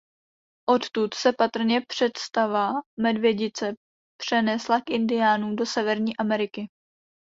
Odtud 0.69 1.13
se 1.13 1.33
patrně 1.33 1.81
představa 1.87 2.71
medvědice 2.99 3.73
přenesla 4.21 4.81
k 4.81 4.89
indiánům 4.89 5.55
do 5.55 5.65
Severní 5.65 6.17
Ameriky. 6.17 6.69